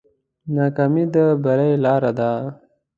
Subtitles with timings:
[0.55, 2.29] ناکامي د بری لاره ده.